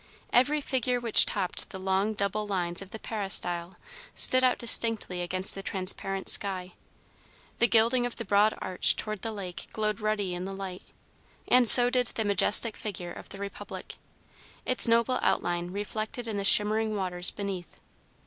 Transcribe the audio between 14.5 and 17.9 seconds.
its noble outline reflected in the shimmering waters beneath.